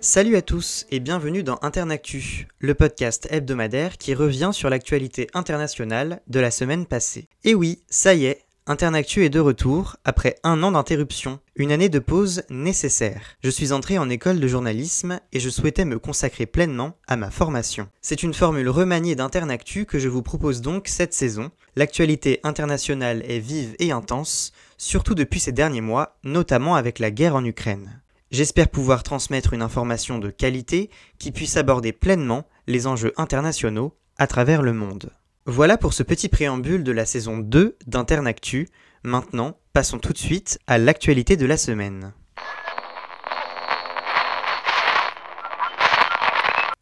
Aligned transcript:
Salut 0.00 0.36
à 0.36 0.42
tous 0.42 0.86
et 0.92 1.00
bienvenue 1.00 1.42
dans 1.42 1.58
Internactu, 1.60 2.46
le 2.60 2.74
podcast 2.74 3.26
hebdomadaire 3.32 3.98
qui 3.98 4.14
revient 4.14 4.50
sur 4.52 4.70
l'actualité 4.70 5.26
internationale 5.34 6.20
de 6.28 6.38
la 6.38 6.52
semaine 6.52 6.86
passée. 6.86 7.28
Et 7.42 7.56
oui, 7.56 7.82
ça 7.90 8.14
y 8.14 8.26
est, 8.26 8.44
Internactu 8.68 9.24
est 9.24 9.28
de 9.28 9.40
retour 9.40 9.96
après 10.04 10.36
un 10.44 10.62
an 10.62 10.70
d'interruption, 10.70 11.40
une 11.56 11.72
année 11.72 11.88
de 11.88 11.98
pause 11.98 12.44
nécessaire. 12.48 13.22
Je 13.42 13.50
suis 13.50 13.72
entré 13.72 13.98
en 13.98 14.08
école 14.08 14.38
de 14.38 14.46
journalisme 14.46 15.18
et 15.32 15.40
je 15.40 15.50
souhaitais 15.50 15.84
me 15.84 15.98
consacrer 15.98 16.46
pleinement 16.46 16.92
à 17.08 17.16
ma 17.16 17.32
formation. 17.32 17.88
C'est 18.00 18.22
une 18.22 18.34
formule 18.34 18.68
remaniée 18.68 19.16
d'Internactu 19.16 19.84
que 19.84 19.98
je 19.98 20.08
vous 20.08 20.22
propose 20.22 20.60
donc 20.60 20.86
cette 20.86 21.14
saison. 21.14 21.50
L'actualité 21.74 22.38
internationale 22.44 23.24
est 23.26 23.40
vive 23.40 23.74
et 23.80 23.90
intense, 23.90 24.52
surtout 24.76 25.16
depuis 25.16 25.40
ces 25.40 25.52
derniers 25.52 25.80
mois, 25.80 26.18
notamment 26.22 26.76
avec 26.76 27.00
la 27.00 27.10
guerre 27.10 27.34
en 27.34 27.44
Ukraine. 27.44 28.00
J'espère 28.30 28.68
pouvoir 28.68 29.02
transmettre 29.02 29.54
une 29.54 29.62
information 29.62 30.18
de 30.18 30.28
qualité 30.28 30.90
qui 31.18 31.32
puisse 31.32 31.56
aborder 31.56 31.92
pleinement 31.92 32.46
les 32.66 32.86
enjeux 32.86 33.14
internationaux 33.16 33.96
à 34.18 34.26
travers 34.26 34.60
le 34.60 34.74
monde. 34.74 35.10
Voilà 35.46 35.78
pour 35.78 35.94
ce 35.94 36.02
petit 36.02 36.28
préambule 36.28 36.84
de 36.84 36.92
la 36.92 37.06
saison 37.06 37.38
2 37.38 37.78
d'Internactu. 37.86 38.68
Maintenant, 39.02 39.58
passons 39.72 39.98
tout 39.98 40.12
de 40.12 40.18
suite 40.18 40.58
à 40.66 40.76
l'actualité 40.76 41.38
de 41.38 41.46
la 41.46 41.56
semaine. 41.56 42.12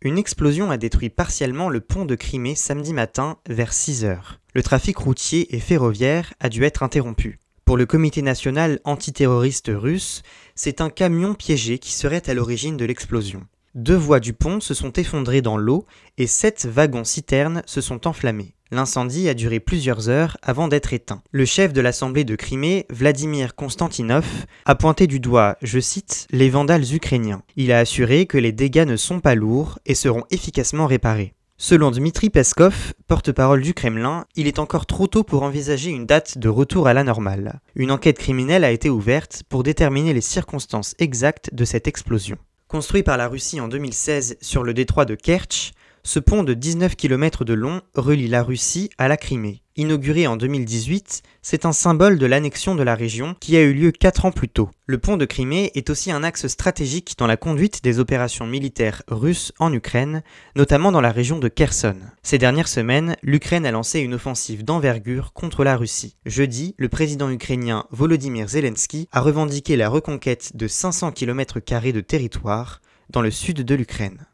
Une 0.01 0.19
explosion 0.19 0.73
a 0.73 0.77
détruit 0.79 1.11
partiellement 1.11 1.69
le 1.69 1.81
pont 1.81 2.05
de 2.05 2.17
Crimée 2.17 2.57
samedi 2.57 2.93
matin 2.93 3.39
vers 3.49 3.73
6 3.73 4.05
heures. 4.05 4.41
Le 4.53 4.65
trafic 4.65 4.97
routier 4.97 5.55
et 5.55 5.61
ferroviaire 5.61 6.35
a 6.41 6.49
dû 6.49 6.65
être 6.65 6.83
interrompu. 6.83 7.39
Pour 7.67 7.77
le 7.77 7.85
comité 7.85 8.23
national 8.23 8.79
antiterroriste 8.85 9.73
russe, 9.75 10.23
c'est 10.55 10.81
un 10.81 10.89
camion 10.89 11.35
piégé 11.35 11.81
qui 11.81 11.93
serait 11.93 12.31
à 12.31 12.33
l'origine 12.33 12.77
de 12.77 12.85
l'explosion. 12.85 13.43
Deux 13.75 13.97
voies 13.97 14.21
du 14.21 14.35
pont 14.35 14.61
se 14.61 14.73
sont 14.73 14.93
effondrées 14.93 15.43
dans 15.43 15.57
l'eau 15.57 15.85
et 16.17 16.29
sept 16.29 16.69
wagons-citernes 16.71 17.65
se 17.67 17.81
sont 17.81 18.07
enflammés. 18.07 18.55
L'incendie 18.71 19.29
a 19.29 19.35
duré 19.35 19.59
plusieurs 19.59 20.09
heures 20.09 20.37
avant 20.43 20.69
d'être 20.69 20.93
éteint. 20.93 21.23
Le 21.33 21.45
chef 21.45 21.73
de 21.73 21.81
l'Assemblée 21.81 22.23
de 22.23 22.37
Crimée, 22.37 22.87
Vladimir 22.89 23.57
Konstantinov, 23.57 24.27
a 24.65 24.75
pointé 24.77 25.09
du 25.09 25.19
doigt, 25.19 25.57
je 25.61 25.81
cite, 25.81 26.29
les 26.31 26.51
vandales 26.51 26.95
ukrainiens. 26.95 27.43
Il 27.57 27.73
a 27.73 27.81
assuré 27.81 28.27
que 28.27 28.39
les 28.39 28.53
dégâts 28.53 28.87
ne 28.87 28.97
sont 28.97 29.19
pas 29.19 29.35
lourds 29.35 29.81
et 29.87 29.97
seront 29.97 30.23
efficacement 30.31 30.87
réparés. 30.87 31.35
Selon 31.59 31.91
Dmitri 31.91 32.29
Peskov, 32.29 32.93
porte-parole 33.07 33.63
du 33.63 33.73
Kremlin, 33.73 34.27
il 34.37 34.47
est 34.47 34.59
encore 34.59 34.85
trop 34.85 35.07
tôt 35.07 35.25
pour 35.25 35.43
envisager 35.43 35.89
une 35.89 36.05
date 36.05 36.37
de 36.37 36.51
retour 36.51 36.87
à 36.87 36.93
la 36.93 37.03
normale. 37.03 37.61
Une 37.75 37.91
enquête 37.91 38.19
criminelle 38.19 38.63
a 38.63 38.71
été 38.71 38.91
ouverte 38.91 39.43
pour 39.49 39.63
déterminer 39.63 40.13
les 40.13 40.21
circonstances 40.21 40.95
exactes 40.99 41.55
de 41.55 41.65
cette 41.65 41.89
explosion. 41.89 42.37
Construit 42.69 43.03
par 43.03 43.17
la 43.17 43.27
Russie 43.27 43.59
en 43.59 43.69
2016 43.69 44.37
sur 44.43 44.65
le 44.65 44.75
détroit 44.75 45.07
de 45.07 45.15
Kerch, 45.15 45.73
ce 46.07 46.21
pont 46.21 46.45
de 46.45 46.55
19 46.55 46.95
km 46.95 47.45
de 47.45 47.53
long 47.53 47.81
relie 47.97 48.29
la 48.29 48.45
Russie 48.45 48.91
à 48.97 49.09
la 49.09 49.17
Crimée. 49.17 49.63
Inauguré 49.75 50.29
en 50.29 50.37
2018, 50.37 51.23
c'est 51.43 51.67
un 51.67 51.73
symbole 51.73 52.17
de 52.17 52.27
l'annexion 52.27 52.77
de 52.77 52.85
la 52.85 52.95
région 52.95 53.35
qui 53.41 53.57
a 53.57 53.61
eu 53.61 53.75
lieu 53.75 53.91
4 53.91 54.25
ans 54.25 54.31
plus 54.31 54.49
tôt. 54.49 54.71
Le 54.87 54.99
pont 54.99 55.17
de 55.17 55.25
Crimée 55.25 55.73
est 55.75 55.91
aussi 55.91 56.13
un 56.13 56.23
axe 56.23 56.47
stratégique 56.47 57.17
dans 57.19 57.27
la 57.27 57.37
conduite 57.37 57.83
des 57.83 57.99
opérations 57.99 58.47
militaires 58.47 59.03
russes 59.09 59.53
en 59.59 59.73
Ukraine, 59.73 60.23
notamment 60.55 60.93
dans 60.93 61.01
la 61.01 61.11
région 61.11 61.41
de 61.41 61.49
Kherson. 61.49 61.97
Ces 62.23 62.39
dernières 62.39 62.69
semaines, 62.69 63.17
l'Ukraine 63.25 63.67
a 63.67 63.73
lancé 63.73 63.99
une 63.99 64.15
offensive 64.15 64.65
d'envergure 64.65 65.33
contre 65.33 65.65
la 65.65 65.77
Russie. 65.77 66.15
Jeudi, 66.25 66.77
le 66.79 66.89
président 66.89 67.31
ukrainien 67.31 67.85
Volodymyr 67.91 68.47
Zelensky 68.47 69.09
a 69.11 69.21
revendiqué 69.21 69.75
la 69.77 69.89
reconquête 69.89 70.57
de 70.57 70.69
500 70.69 71.11
km 71.11 71.59
de 71.59 72.01
territoire 72.01 72.81
dans 73.11 73.23
le 73.23 73.33
sud 73.33 73.65
de 73.65 73.75
l'Ukraine. 73.75 74.25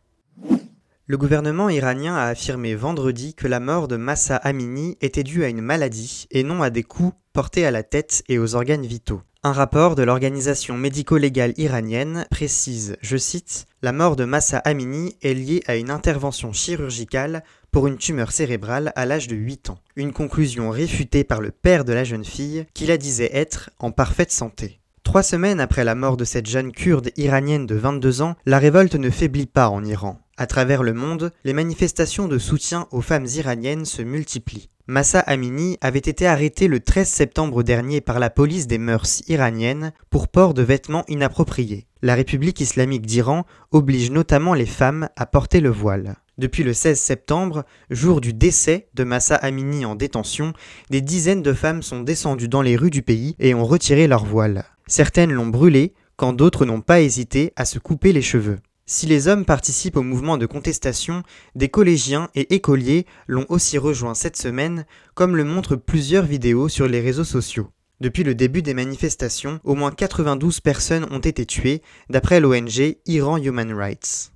Le 1.09 1.19
gouvernement 1.19 1.69
iranien 1.69 2.15
a 2.15 2.27
affirmé 2.27 2.77
vendredi 2.77 3.35
que 3.35 3.49
la 3.49 3.59
mort 3.59 3.89
de 3.89 3.97
Massa 3.97 4.37
Amini 4.37 4.97
était 5.01 5.25
due 5.25 5.43
à 5.43 5.49
une 5.49 5.61
maladie 5.61 6.29
et 6.31 6.45
non 6.45 6.63
à 6.63 6.71
des 6.71 6.85
coups 6.85 7.13
portés 7.33 7.67
à 7.67 7.73
la 7.73 7.83
tête 7.83 8.23
et 8.29 8.39
aux 8.39 8.55
organes 8.55 8.87
vitaux. 8.87 9.21
Un 9.43 9.51
rapport 9.51 9.97
de 9.97 10.05
l'organisation 10.05 10.79
médico-légale 10.79 11.55
iranienne 11.57 12.25
précise, 12.31 12.97
je 13.01 13.17
cite, 13.17 13.67
La 13.83 13.91
mort 13.91 14.15
de 14.15 14.25
Massa 14.25 14.59
Amini 14.59 15.17
est 15.23 15.35
liée 15.35 15.65
à 15.67 15.75
une 15.75 15.91
intervention 15.91 16.53
chirurgicale 16.53 17.43
pour 17.73 17.89
une 17.89 17.99
tumeur 17.99 18.31
cérébrale 18.31 18.93
à 18.95 19.05
l'âge 19.05 19.27
de 19.27 19.35
8 19.35 19.71
ans. 19.71 19.79
Une 19.97 20.13
conclusion 20.13 20.71
réfutée 20.71 21.25
par 21.25 21.41
le 21.41 21.51
père 21.51 21.85
de 21.85 21.93
la 21.93 22.05
jeune 22.05 22.25
fille 22.25 22.65
qui 22.75 22.87
la 22.87 22.97
disait 22.97 23.31
être 23.33 23.71
en 23.81 23.91
parfaite 23.91 24.31
santé. 24.31 24.79
Trois 25.03 25.25
semaines 25.25 25.59
après 25.59 25.83
la 25.83 25.97
mort 25.97 26.17
de 26.17 26.25
cette 26.25 26.47
jeune 26.47 26.71
kurde 26.71 27.11
iranienne 27.17 27.67
de 27.67 27.75
22 27.75 28.23
ans, 28.23 28.37
la 28.47 28.61
révolte 28.61 28.95
ne 28.95 29.11
faiblit 29.11 29.47
pas 29.47 29.69
en 29.69 29.85
Iran. 29.85 30.21
À 30.43 30.47
travers 30.49 30.83
le 30.83 30.93
monde, 30.93 31.31
les 31.45 31.53
manifestations 31.53 32.27
de 32.27 32.37
soutien 32.37 32.89
aux 32.91 33.01
femmes 33.01 33.29
iraniennes 33.37 33.85
se 33.85 34.03
multiplient. 34.03 34.71
Massa 34.89 35.21
Amini 35.21 35.79
avait 35.81 36.01
été 36.01 36.27
arrêté 36.27 36.67
le 36.67 36.81
13 36.81 37.07
septembre 37.07 37.63
dernier 37.63 38.01
par 38.01 38.19
la 38.19 38.29
police 38.29 38.67
des 38.67 38.79
mœurs 38.79 39.23
iraniennes 39.29 39.93
pour 40.11 40.27
port 40.27 40.53
de 40.53 40.63
vêtements 40.63 41.05
inappropriés. 41.07 41.87
La 42.03 42.17
République 42.17 42.61
islamique 42.61 43.07
d'Iran 43.07 43.47
oblige 43.71 44.11
notamment 44.11 44.55
les 44.55 44.67
femmes 44.67 45.09
à 45.15 45.27
porter 45.27 45.61
le 45.61 45.71
voile. 45.71 46.17
Depuis 46.39 46.65
le 46.65 46.73
16 46.73 46.99
septembre, 46.99 47.65
jour 47.91 48.21
du 48.21 48.33
décès 48.33 48.89
de 48.95 49.05
Massa 49.05 49.37
Amini 49.37 49.85
en 49.85 49.95
détention, 49.95 50.55
des 50.91 51.03
dizaines 51.03 51.43
de 51.43 51.53
femmes 51.53 51.83
sont 51.83 52.01
descendues 52.01 52.49
dans 52.49 52.63
les 52.63 52.75
rues 52.75 52.91
du 52.91 53.03
pays 53.03 53.37
et 53.39 53.55
ont 53.55 53.65
retiré 53.65 54.09
leur 54.09 54.25
voile. 54.25 54.65
Certaines 54.89 55.31
l'ont 55.31 55.47
brûlé, 55.47 55.95
quand 56.17 56.33
d'autres 56.33 56.67
n'ont 56.67 56.81
pas 56.81 57.01
hésité 57.01 57.53
à 57.55 57.65
se 57.65 57.79
couper 57.79 58.13
les 58.13 58.23
cheveux. 58.23 58.59
Si 58.85 59.07
les 59.07 59.29
hommes 59.29 59.45
participent 59.45 59.97
au 59.97 60.03
mouvement 60.03 60.39
de 60.39 60.47
contestation, 60.47 61.23
des 61.55 61.69
collégiens 61.69 62.29
et 62.35 62.55
écoliers 62.55 63.07
l'ont 63.29 63.47
aussi 63.49 63.79
rejoint 63.79 64.15
cette 64.15 64.37
semaine, 64.37 64.87
comme 65.15 65.37
le 65.37 65.45
montrent 65.45 65.77
plusieurs 65.77 66.25
vidéos 66.25 66.69
sur 66.69 66.89
les 66.89 67.01
réseaux 67.01 67.25
sociaux. 67.25 67.71
Depuis 68.01 68.25
le 68.25 68.35
début 68.35 68.63
des 68.63 68.75
manifestations, 68.75 69.61
au 69.63 69.77
moins 69.77 69.93
92 69.93 70.61
personnes 70.61 71.07
ont 71.13 71.21
été 71.21 71.47
tuées, 71.47 71.83
d'après 72.11 72.41
l'ONG 72.41 72.97
Iran 73.07 73.37
Human 73.37 73.73
Rights. 73.73 74.33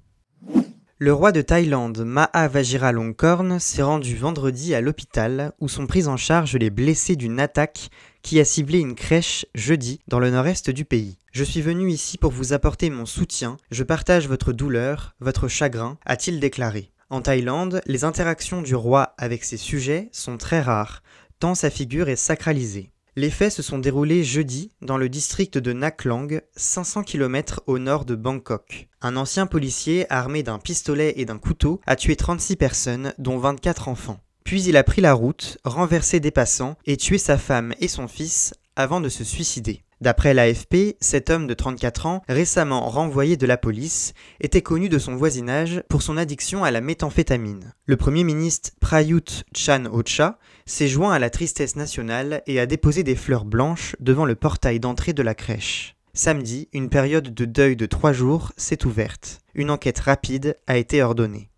Le 0.98 1.12
roi 1.12 1.30
de 1.30 1.42
Thaïlande, 1.42 2.06
Maha 2.06 2.48
Vajiralongkorn, 2.48 3.58
s'est 3.60 3.82
rendu 3.82 4.16
vendredi 4.16 4.74
à 4.74 4.80
l'hôpital 4.80 5.52
où 5.60 5.68
sont 5.68 5.86
pris 5.86 6.06
en 6.06 6.16
charge 6.16 6.56
les 6.56 6.70
blessés 6.70 7.16
d'une 7.16 7.38
attaque 7.38 7.90
qui 8.22 8.40
a 8.40 8.46
ciblé 8.46 8.78
une 8.78 8.94
crèche 8.94 9.44
jeudi 9.54 10.00
dans 10.08 10.20
le 10.20 10.30
nord-est 10.30 10.70
du 10.70 10.86
pays. 10.86 11.18
Je 11.32 11.44
suis 11.44 11.60
venu 11.60 11.90
ici 11.90 12.16
pour 12.16 12.32
vous 12.32 12.54
apporter 12.54 12.88
mon 12.88 13.04
soutien, 13.04 13.58
je 13.70 13.84
partage 13.84 14.26
votre 14.26 14.54
douleur, 14.54 15.14
votre 15.20 15.48
chagrin, 15.48 15.98
a-t-il 16.06 16.40
déclaré. 16.40 16.90
En 17.10 17.20
Thaïlande, 17.20 17.82
les 17.84 18.04
interactions 18.04 18.62
du 18.62 18.74
roi 18.74 19.12
avec 19.18 19.44
ses 19.44 19.58
sujets 19.58 20.08
sont 20.12 20.38
très 20.38 20.62
rares, 20.62 21.02
tant 21.40 21.54
sa 21.54 21.68
figure 21.68 22.08
est 22.08 22.16
sacralisée. 22.16 22.90
Les 23.18 23.30
faits 23.30 23.52
se 23.52 23.62
sont 23.62 23.78
déroulés 23.78 24.22
jeudi 24.22 24.72
dans 24.82 24.98
le 24.98 25.08
district 25.08 25.56
de 25.56 25.72
Naklang, 25.72 26.42
500 26.54 27.02
km 27.02 27.62
au 27.66 27.78
nord 27.78 28.04
de 28.04 28.14
Bangkok. 28.14 28.88
Un 29.00 29.16
ancien 29.16 29.46
policier 29.46 30.04
armé 30.12 30.42
d'un 30.42 30.58
pistolet 30.58 31.14
et 31.16 31.24
d'un 31.24 31.38
couteau 31.38 31.80
a 31.86 31.96
tué 31.96 32.14
36 32.14 32.56
personnes, 32.56 33.14
dont 33.16 33.38
24 33.38 33.88
enfants. 33.88 34.20
Puis 34.44 34.64
il 34.64 34.76
a 34.76 34.84
pris 34.84 35.00
la 35.00 35.14
route, 35.14 35.56
renversé 35.64 36.20
des 36.20 36.30
passants 36.30 36.76
et 36.84 36.98
tué 36.98 37.16
sa 37.16 37.38
femme 37.38 37.72
et 37.80 37.88
son 37.88 38.06
fils 38.06 38.52
avant 38.76 39.00
de 39.00 39.08
se 39.08 39.24
suicider. 39.24 39.85
D'après 40.02 40.34
l'AFP, 40.34 40.96
cet 41.00 41.30
homme 41.30 41.46
de 41.46 41.54
34 41.54 42.06
ans, 42.06 42.22
récemment 42.28 42.88
renvoyé 42.88 43.38
de 43.38 43.46
la 43.46 43.56
police, 43.56 44.12
était 44.40 44.60
connu 44.60 44.90
de 44.90 44.98
son 44.98 45.16
voisinage 45.16 45.82
pour 45.88 46.02
son 46.02 46.18
addiction 46.18 46.64
à 46.64 46.70
la 46.70 46.82
méthamphétamine. 46.82 47.72
Le 47.86 47.96
premier 47.96 48.22
ministre 48.22 48.70
Prayut 48.78 49.44
Chan-Ocha 49.54 50.38
s'est 50.66 50.88
joint 50.88 51.12
à 51.12 51.18
la 51.18 51.30
tristesse 51.30 51.76
nationale 51.76 52.42
et 52.46 52.60
a 52.60 52.66
déposé 52.66 53.04
des 53.04 53.16
fleurs 53.16 53.46
blanches 53.46 53.96
devant 53.98 54.26
le 54.26 54.34
portail 54.34 54.80
d'entrée 54.80 55.14
de 55.14 55.22
la 55.22 55.34
crèche. 55.34 55.96
Samedi, 56.12 56.68
une 56.72 56.90
période 56.90 57.32
de 57.32 57.44
deuil 57.46 57.76
de 57.76 57.86
trois 57.86 58.12
jours 58.12 58.52
s'est 58.56 58.84
ouverte. 58.84 59.40
Une 59.54 59.70
enquête 59.70 60.00
rapide 60.00 60.58
a 60.66 60.76
été 60.76 61.02
ordonnée. 61.02 61.48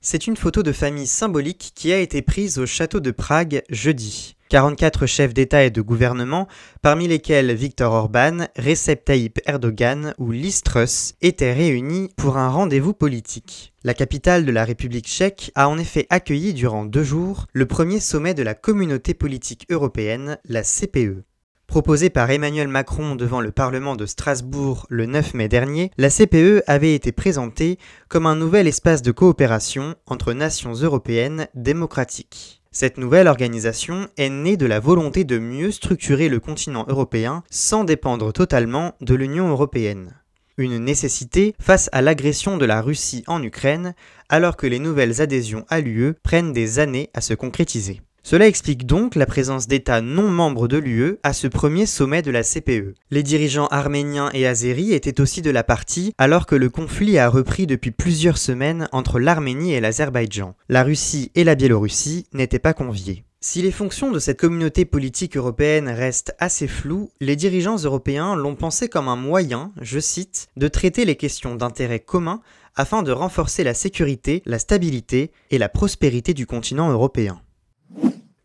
C'est 0.00 0.26
une 0.26 0.36
photo 0.36 0.62
de 0.62 0.72
famille 0.72 1.06
symbolique 1.06 1.72
qui 1.74 1.92
a 1.92 1.98
été 1.98 2.22
prise 2.22 2.58
au 2.58 2.66
château 2.66 3.00
de 3.00 3.10
Prague 3.10 3.62
jeudi. 3.70 4.36
44 4.50 5.06
chefs 5.06 5.32
d'État 5.32 5.62
et 5.62 5.70
de 5.70 5.80
gouvernement, 5.80 6.48
parmi 6.82 7.06
lesquels 7.06 7.54
Viktor 7.54 7.92
Orban, 7.92 8.48
Recep 8.58 9.04
Tayyip 9.04 9.38
Erdogan 9.46 10.12
ou 10.18 10.32
Liz 10.32 10.62
Truss, 10.62 11.14
étaient 11.22 11.52
réunis 11.52 12.10
pour 12.16 12.36
un 12.36 12.48
rendez-vous 12.48 12.92
politique. 12.92 13.72
La 13.84 13.94
capitale 13.94 14.44
de 14.44 14.50
la 14.50 14.64
République 14.64 15.06
tchèque 15.06 15.52
a 15.54 15.68
en 15.68 15.78
effet 15.78 16.08
accueilli 16.10 16.52
durant 16.52 16.84
deux 16.84 17.04
jours 17.04 17.46
le 17.52 17.66
premier 17.66 18.00
sommet 18.00 18.34
de 18.34 18.42
la 18.42 18.54
communauté 18.54 19.14
politique 19.14 19.66
européenne, 19.70 20.36
la 20.48 20.62
CPE. 20.62 21.22
Proposée 21.68 22.10
par 22.10 22.28
Emmanuel 22.28 22.66
Macron 22.66 23.14
devant 23.14 23.40
le 23.40 23.52
Parlement 23.52 23.94
de 23.94 24.04
Strasbourg 24.04 24.84
le 24.88 25.06
9 25.06 25.34
mai 25.34 25.46
dernier, 25.46 25.92
la 25.96 26.10
CPE 26.10 26.64
avait 26.66 26.96
été 26.96 27.12
présentée 27.12 27.78
comme 28.08 28.26
un 28.26 28.34
nouvel 28.34 28.66
espace 28.66 29.02
de 29.02 29.12
coopération 29.12 29.94
entre 30.06 30.32
nations 30.32 30.74
européennes 30.74 31.46
démocratiques. 31.54 32.59
Cette 32.72 32.98
nouvelle 32.98 33.26
organisation 33.26 34.06
est 34.16 34.28
née 34.28 34.56
de 34.56 34.64
la 34.64 34.78
volonté 34.78 35.24
de 35.24 35.40
mieux 35.40 35.72
structurer 35.72 36.28
le 36.28 36.38
continent 36.38 36.84
européen 36.88 37.42
sans 37.50 37.82
dépendre 37.82 38.32
totalement 38.32 38.94
de 39.00 39.14
l'Union 39.16 39.48
européenne. 39.48 40.14
une 40.56 40.78
nécessité 40.78 41.54
face 41.58 41.88
à 41.90 42.00
l'agression 42.00 42.58
de 42.58 42.66
la 42.66 42.80
Russie 42.80 43.24
en 43.26 43.42
Ukraine, 43.42 43.94
alors 44.28 44.56
que 44.56 44.68
les 44.68 44.78
nouvelles 44.78 45.20
adhésions 45.20 45.64
à 45.68 45.80
l'UE 45.80 46.14
prennent 46.22 46.52
des 46.52 46.78
années 46.78 47.10
à 47.12 47.20
se 47.20 47.34
concrétiser. 47.34 48.02
Cela 48.22 48.46
explique 48.46 48.86
donc 48.86 49.14
la 49.14 49.26
présence 49.26 49.66
d'États 49.66 50.02
non 50.02 50.28
membres 50.28 50.68
de 50.68 50.76
l'UE 50.76 51.16
à 51.22 51.32
ce 51.32 51.46
premier 51.46 51.86
sommet 51.86 52.22
de 52.22 52.30
la 52.30 52.42
CPE. 52.42 52.94
Les 53.10 53.22
dirigeants 53.22 53.66
arméniens 53.68 54.30
et 54.34 54.46
azéris 54.46 54.92
étaient 54.92 55.20
aussi 55.20 55.42
de 55.42 55.50
la 55.50 55.64
partie 55.64 56.12
alors 56.18 56.46
que 56.46 56.54
le 56.54 56.68
conflit 56.68 57.18
a 57.18 57.28
repris 57.28 57.66
depuis 57.66 57.90
plusieurs 57.90 58.38
semaines 58.38 58.88
entre 58.92 59.18
l'Arménie 59.18 59.72
et 59.72 59.80
l'Azerbaïdjan. 59.80 60.54
La 60.68 60.82
Russie 60.82 61.32
et 61.34 61.44
la 61.44 61.54
Biélorussie 61.54 62.26
n'étaient 62.32 62.58
pas 62.58 62.74
conviés. 62.74 63.24
Si 63.42 63.62
les 63.62 63.72
fonctions 63.72 64.12
de 64.12 64.18
cette 64.18 64.38
communauté 64.38 64.84
politique 64.84 65.34
européenne 65.34 65.88
restent 65.88 66.34
assez 66.38 66.68
floues, 66.68 67.10
les 67.22 67.36
dirigeants 67.36 67.78
européens 67.78 68.36
l'ont 68.36 68.54
pensé 68.54 68.90
comme 68.90 69.08
un 69.08 69.16
moyen, 69.16 69.72
je 69.80 69.98
cite, 69.98 70.48
de 70.58 70.68
traiter 70.68 71.06
les 71.06 71.16
questions 71.16 71.54
d'intérêt 71.54 72.00
commun 72.00 72.42
afin 72.76 73.02
de 73.02 73.12
renforcer 73.12 73.64
la 73.64 73.72
sécurité, 73.72 74.42
la 74.44 74.58
stabilité 74.58 75.32
et 75.50 75.56
la 75.56 75.70
prospérité 75.70 76.34
du 76.34 76.44
continent 76.44 76.90
européen. 76.90 77.40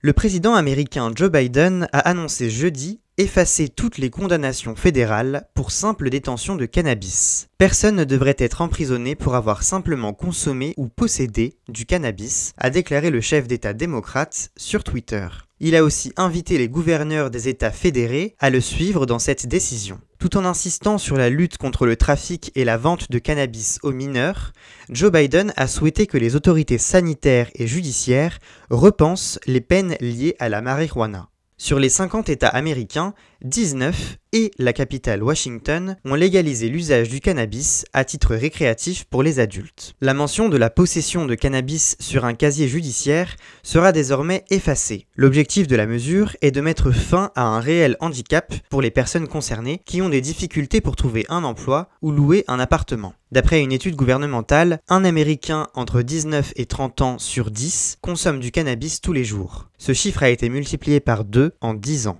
Le 0.02 0.14
président 0.14 0.54
américain 0.54 1.12
Joe 1.16 1.32
Biden 1.32 1.88
a 1.92 2.00
annoncé 2.00 2.50
jeudi 2.50 3.00
effacer 3.18 3.70
toutes 3.70 3.98
les 3.98 4.10
condamnations 4.10 4.76
fédérales 4.76 5.48
pour 5.54 5.72
simple 5.72 6.10
détention 6.10 6.56
de 6.56 6.66
cannabis. 6.66 7.48
Personne 7.58 7.96
ne 7.96 8.04
devrait 8.04 8.36
être 8.38 8.62
emprisonné 8.62 9.16
pour 9.16 9.36
avoir 9.36 9.64
simplement 9.64 10.14
consommé 10.14 10.74
ou 10.78 10.90
possédé 10.90 11.58
du 11.70 11.86
cannabis, 11.86 12.54
a 12.58 12.70
déclaré 12.70 13.10
le 13.10 13.22
chef 13.22 13.48
d'État 13.48 13.74
démocrate 13.74 14.52
sur 14.58 14.84
Twitter. 14.84 15.28
Il 15.62 15.74
a 15.78 15.86
aussi 15.86 16.12
invité 16.18 16.58
les 16.58 16.68
gouverneurs 16.68 17.30
des 17.30 17.48
États 17.48 17.72
fédérés 17.72 18.36
à 18.40 18.50
le 18.50 18.60
suivre 18.60 19.06
dans 19.06 19.20
cette 19.20 19.48
décision. 19.48 20.02
Tout 20.20 20.36
en 20.36 20.44
insistant 20.44 20.98
sur 20.98 21.16
la 21.16 21.30
lutte 21.30 21.58
contre 21.58 21.86
le 21.86 21.96
trafic 21.96 22.52
et 22.56 22.66
la 22.66 22.76
vente 22.76 23.10
de 23.10 23.20
cannabis 23.20 23.80
aux 23.82 23.94
mineurs, 23.94 24.52
Joe 24.90 25.14
Biden 25.14 25.54
a 25.56 25.68
souhaité 25.68 26.08
que 26.08 26.18
les 26.18 26.36
autorités 26.36 26.78
sanitaires 26.78 27.50
et 27.56 27.68
judiciaires 27.68 28.40
repensent 28.70 29.40
les 29.46 29.62
peines 29.62 29.96
liées 30.02 30.36
à 30.40 30.50
la 30.50 30.62
marijuana. 30.62 31.30
Sur 31.58 31.80
les 31.80 31.88
50 31.88 32.28
États 32.28 32.50
américains, 32.50 33.14
19 33.46 34.18
et 34.36 34.52
la 34.60 34.74
capitale 34.74 35.24
Washington 35.24 35.96
ont 36.04 36.14
légalisé 36.14 36.68
l'usage 36.68 37.08
du 37.08 37.22
cannabis 37.22 37.86
à 37.94 38.04
titre 38.04 38.36
récréatif 38.36 39.06
pour 39.06 39.24
les 39.24 39.40
adultes. 39.40 39.96
La 40.02 40.14
mention 40.14 40.50
de 40.50 40.58
la 40.58 40.70
possession 40.70 41.26
de 41.26 41.36
cannabis 41.36 41.96
sur 42.02 42.26
un 42.26 42.34
casier 42.34 42.68
judiciaire 42.68 43.38
sera 43.64 43.94
désormais 43.94 44.44
effacée. 44.50 45.08
L'objectif 45.16 45.68
de 45.68 45.78
la 45.78 45.88
mesure 45.88 46.36
est 46.42 46.52
de 46.52 46.60
mettre 46.60 46.92
fin 46.92 47.32
à 47.36 47.44
un 47.44 47.62
réel 47.62 47.96
handicap 48.02 48.54
pour 48.70 48.82
les 48.82 48.92
personnes 48.92 49.30
concernées 49.30 49.82
qui 49.86 50.02
ont 50.02 50.10
des 50.10 50.20
difficultés 50.20 50.82
pour 50.82 50.98
trouver 50.98 51.26
un 51.30 51.46
emploi 51.46 51.88
ou 52.02 52.12
louer 52.12 52.44
un 52.50 52.60
appartement. 52.60 53.14
D'après 53.32 53.62
une 53.62 53.72
étude 53.72 53.96
gouvernementale, 53.96 54.80
un 54.90 55.06
Américain 55.06 55.68
entre 55.76 56.02
19 56.02 56.52
et 56.58 56.66
30 56.66 57.02
ans 57.02 57.20
sur 57.20 57.52
10 57.52 58.00
consomme 58.02 58.42
du 58.42 58.52
cannabis 58.52 59.00
tous 59.00 59.14
les 59.14 59.24
jours. 59.24 59.70
Ce 59.78 59.94
chiffre 59.94 60.24
a 60.24 60.30
été 60.30 60.50
multiplié 60.50 61.00
par 61.00 61.24
2 61.24 61.54
en 61.62 61.74
10 61.74 62.08
ans. 62.08 62.18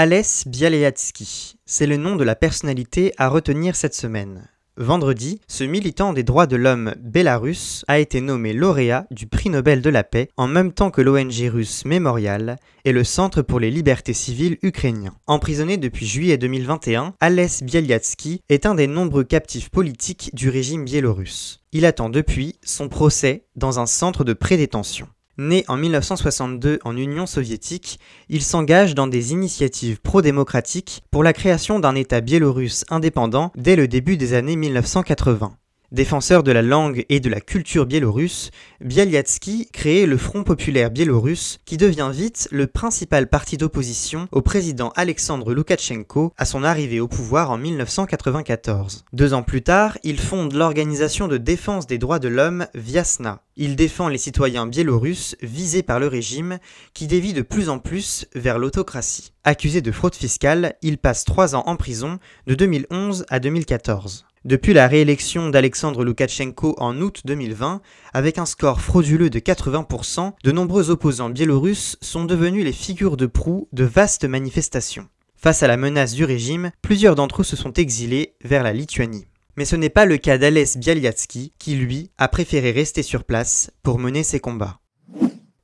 Alès 0.00 0.46
Bialyatsky, 0.46 1.56
c'est 1.66 1.88
le 1.88 1.96
nom 1.96 2.14
de 2.14 2.22
la 2.22 2.36
personnalité 2.36 3.12
à 3.18 3.28
retenir 3.28 3.74
cette 3.74 3.96
semaine. 3.96 4.48
Vendredi, 4.76 5.40
ce 5.48 5.64
militant 5.64 6.12
des 6.12 6.22
droits 6.22 6.46
de 6.46 6.54
l'homme 6.54 6.94
bélarus 7.00 7.84
a 7.88 7.98
été 7.98 8.20
nommé 8.20 8.52
lauréat 8.52 9.08
du 9.10 9.26
prix 9.26 9.50
Nobel 9.50 9.82
de 9.82 9.90
la 9.90 10.04
paix 10.04 10.28
en 10.36 10.46
même 10.46 10.70
temps 10.70 10.92
que 10.92 11.02
l'ONG 11.02 11.50
russe 11.52 11.84
Memorial 11.84 12.58
et 12.84 12.92
le 12.92 13.02
Centre 13.02 13.42
pour 13.42 13.58
les 13.58 13.72
libertés 13.72 14.12
civiles 14.12 14.58
ukrainien. 14.62 15.16
Emprisonné 15.26 15.78
depuis 15.78 16.06
juillet 16.06 16.38
2021, 16.38 17.14
Alès 17.18 17.64
Bialyatsky 17.64 18.42
est 18.48 18.66
un 18.66 18.76
des 18.76 18.86
nombreux 18.86 19.24
captifs 19.24 19.68
politiques 19.68 20.30
du 20.32 20.48
régime 20.48 20.84
biélorusse. 20.84 21.64
Il 21.72 21.84
attend 21.84 22.08
depuis 22.08 22.54
son 22.64 22.88
procès 22.88 23.46
dans 23.56 23.80
un 23.80 23.86
centre 23.86 24.22
de 24.22 24.32
prédétention. 24.32 25.08
Né 25.40 25.64
en 25.68 25.76
1962 25.76 26.80
en 26.82 26.96
Union 26.96 27.24
soviétique, 27.24 28.00
il 28.28 28.42
s'engage 28.42 28.96
dans 28.96 29.06
des 29.06 29.30
initiatives 29.30 30.00
pro-démocratiques 30.00 31.04
pour 31.12 31.22
la 31.22 31.32
création 31.32 31.78
d'un 31.78 31.94
État 31.94 32.20
biélorusse 32.20 32.84
indépendant 32.90 33.52
dès 33.54 33.76
le 33.76 33.86
début 33.86 34.16
des 34.16 34.34
années 34.34 34.56
1980. 34.56 35.52
Défenseur 35.90 36.42
de 36.42 36.52
la 36.52 36.60
langue 36.60 37.06
et 37.08 37.18
de 37.18 37.30
la 37.30 37.40
culture 37.40 37.86
biélorusse, 37.86 38.50
Bialyatsky 38.82 39.70
crée 39.72 40.04
le 40.04 40.18
Front 40.18 40.44
populaire 40.44 40.90
biélorusse 40.90 41.60
qui 41.64 41.78
devient 41.78 42.10
vite 42.12 42.46
le 42.50 42.66
principal 42.66 43.26
parti 43.26 43.56
d'opposition 43.56 44.28
au 44.30 44.42
président 44.42 44.92
Alexandre 44.96 45.54
Loukachenko 45.54 46.34
à 46.36 46.44
son 46.44 46.62
arrivée 46.62 47.00
au 47.00 47.08
pouvoir 47.08 47.50
en 47.50 47.56
1994. 47.56 49.06
Deux 49.14 49.32
ans 49.32 49.42
plus 49.42 49.62
tard, 49.62 49.96
il 50.02 50.20
fonde 50.20 50.52
l'organisation 50.52 51.26
de 51.26 51.38
défense 51.38 51.86
des 51.86 51.96
droits 51.96 52.18
de 52.18 52.28
l'homme 52.28 52.66
Viasna. 52.74 53.40
Il 53.56 53.74
défend 53.74 54.08
les 54.08 54.18
citoyens 54.18 54.66
biélorusses 54.66 55.36
visés 55.40 55.82
par 55.82 56.00
le 56.00 56.06
régime 56.06 56.58
qui 56.92 57.06
dévie 57.06 57.32
de 57.32 57.40
plus 57.40 57.70
en 57.70 57.78
plus 57.78 58.26
vers 58.34 58.58
l'autocratie. 58.58 59.32
Accusé 59.42 59.80
de 59.80 59.90
fraude 59.90 60.14
fiscale, 60.14 60.74
il 60.82 60.98
passe 60.98 61.24
trois 61.24 61.56
ans 61.56 61.62
en 61.64 61.76
prison 61.76 62.18
de 62.46 62.54
2011 62.54 63.24
à 63.30 63.40
2014. 63.40 64.26
Depuis 64.48 64.72
la 64.72 64.88
réélection 64.88 65.50
d'Alexandre 65.50 66.06
Loukachenko 66.06 66.74
en 66.78 67.02
août 67.02 67.20
2020, 67.26 67.82
avec 68.14 68.38
un 68.38 68.46
score 68.46 68.80
frauduleux 68.80 69.28
de 69.28 69.40
80%, 69.40 70.32
de 70.42 70.52
nombreux 70.52 70.88
opposants 70.88 71.28
biélorusses 71.28 71.98
sont 72.00 72.24
devenus 72.24 72.64
les 72.64 72.72
figures 72.72 73.18
de 73.18 73.26
proue 73.26 73.68
de 73.74 73.84
vastes 73.84 74.24
manifestations. 74.24 75.06
Face 75.36 75.62
à 75.62 75.66
la 75.66 75.76
menace 75.76 76.14
du 76.14 76.24
régime, 76.24 76.70
plusieurs 76.80 77.14
d'entre 77.14 77.42
eux 77.42 77.44
se 77.44 77.56
sont 77.56 77.74
exilés 77.74 78.36
vers 78.42 78.62
la 78.62 78.72
Lituanie. 78.72 79.26
Mais 79.58 79.66
ce 79.66 79.76
n'est 79.76 79.90
pas 79.90 80.06
le 80.06 80.16
cas 80.16 80.38
d'Alès 80.38 80.78
Bialyatsky 80.78 81.52
qui, 81.58 81.74
lui, 81.74 82.10
a 82.16 82.28
préféré 82.28 82.70
rester 82.70 83.02
sur 83.02 83.24
place 83.24 83.70
pour 83.82 83.98
mener 83.98 84.22
ses 84.22 84.40
combats. 84.40 84.80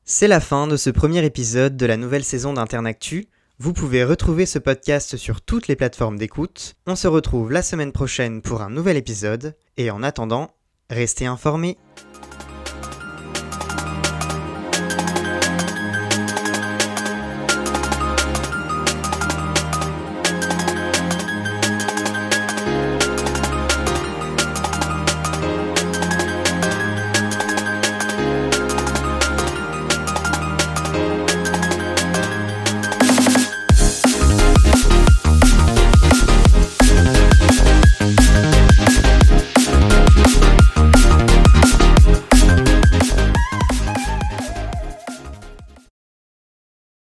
C'est 0.04 0.28
la 0.28 0.40
fin 0.40 0.66
de 0.66 0.76
ce 0.76 0.90
premier 0.90 1.25
épisode 1.25 1.78
de 1.78 1.86
la 1.86 1.96
nouvelle 1.96 2.22
saison 2.22 2.52
d'Internactu. 2.52 3.28
Vous 3.60 3.72
pouvez 3.72 4.02
retrouver 4.02 4.46
ce 4.46 4.58
podcast 4.58 5.16
sur 5.16 5.40
toutes 5.40 5.68
les 5.68 5.76
plateformes 5.76 6.18
d'écoute. 6.18 6.74
On 6.88 6.96
se 6.96 7.06
retrouve 7.06 7.52
la 7.52 7.62
semaine 7.62 7.92
prochaine 7.92 8.42
pour 8.42 8.62
un 8.62 8.68
nouvel 8.68 8.96
épisode. 8.96 9.56
Et 9.76 9.93
en 9.93 10.02
attendant, 10.02 10.50
restez 10.90 11.26
informés. 11.26 11.79